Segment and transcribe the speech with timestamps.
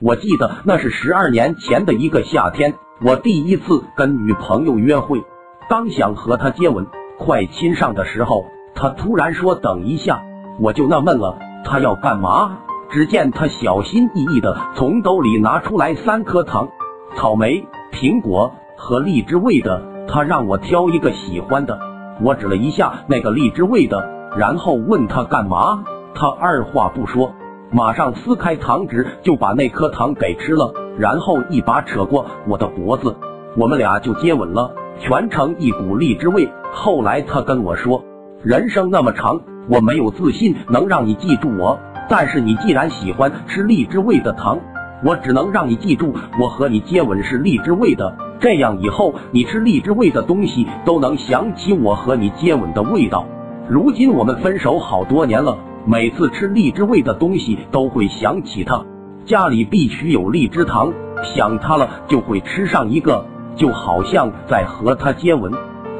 [0.00, 5.24] 我记得那是十二年前的一个夏天，我第一次跟女朋友约会，
[5.68, 6.86] 刚想和她接吻，
[7.18, 8.44] 快亲上的时候，
[8.76, 10.22] 她突然说等一下，
[10.60, 12.58] 我就纳闷了，她要干嘛？
[12.90, 16.68] 只见她小心翼翼的从兜里拿出来三颗糖，
[17.16, 21.76] 草莓、苹果和荔枝味的，她让我挑一个喜欢的。
[22.22, 25.82] 我指了一下那个荔枝味的，然后问她干嘛，
[26.14, 27.34] 她二话不说。
[27.70, 33.14] 马上撕开糖纸，就把那颗糖给吃了，然后一把扯过我的脖子，
[33.58, 36.48] 我们俩就接吻了，全程一股荔枝味。
[36.72, 38.02] 后来他跟我说，
[38.42, 44.58] 人生那么长，我没有自信能让你记住我，但是你既然喜欢吃荔枝味的糖，
[45.04, 53.26] 我只能让你记住我和你接吻是荔枝味的，这样以后你吃荔枝味的东西都能想起我和你接吻的味道。
[53.68, 55.54] 如今我们分手好多年了。
[55.90, 58.84] 每次吃荔枝味的东西都会想起他，
[59.24, 60.92] 家里必须有荔枝糖，
[61.24, 63.24] 想他了就会吃上一个，
[63.56, 65.50] 就好像在和他接吻。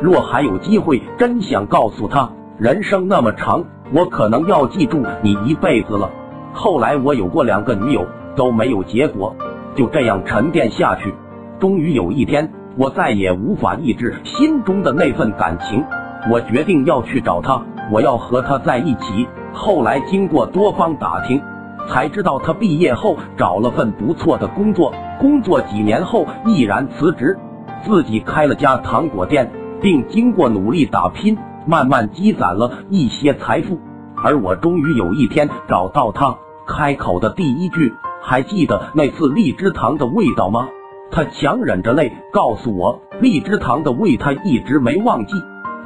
[0.02, 6.10] 若还有机会，真想告诉他，人生那么长，我可能要记住你一辈子了。
[6.52, 9.34] 后来我有过两个女友，都没有结果，
[9.74, 11.14] 就这样沉淀下去。
[11.58, 15.82] 终于有一天，我再也无法抑制心中的那份感情，
[16.30, 19.28] 我决定要去找他，我要和他在一起。
[19.52, 21.42] 后来经过多方打听，
[21.88, 27.36] 才知道他毕业后找了份不错的工作，工作几年后毅然辞职，
[27.84, 31.36] 自己开了家糖果店，并经过努力打拼，
[31.66, 33.78] 慢慢积攒了一些财富。
[34.22, 36.36] 而我终于有一天找到他，
[36.66, 40.68] 开口的第一句：“还记得那次荔枝糖的味道吗？”
[41.10, 45.32] 他强忍着泪告诉我，荔枝糖的味他一直没忘记，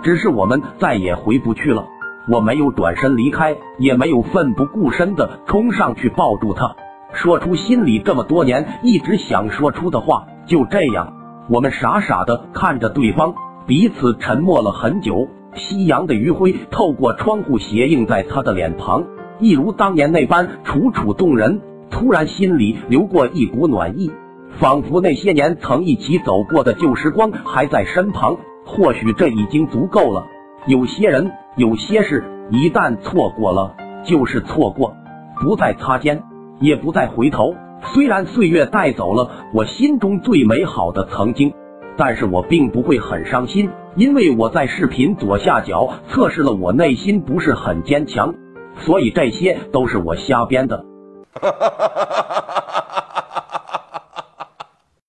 [0.02, 1.86] 只是我们再也回不去了。
[2.28, 6.74] 我没有转身离开，也没有奋不顾身的冲上去抱住他，
[7.12, 10.24] 说出心里这么多年一直想说出的话。
[10.46, 11.12] 就这样，
[11.48, 13.34] 我们傻傻的看着对方，
[13.66, 15.28] 彼此沉默了很久。
[15.54, 19.04] 夕阳的余晖透过窗户斜映在他的脸庞，
[19.38, 21.60] 一如当年那般楚楚动人。
[21.90, 24.10] 突然心里流过一股暖意，
[24.58, 28.36] 仿佛那些年曾一起走过的旧时光还在身旁。
[28.64, 30.24] 或许这已经足够了。
[30.66, 31.30] 有些人。
[31.54, 33.74] 有些事一旦错过了，
[34.06, 34.96] 就是错过，
[35.38, 36.22] 不再擦肩，
[36.60, 37.54] 也不再回头。
[37.92, 41.52] 虽然岁月带走了我心中最美好的曾经，
[41.98, 48.34] 但是我并不会很伤心，因为我在视频左下角测试了我内心不是很坚强，
[48.78, 50.86] 所以这些都是我瞎编的。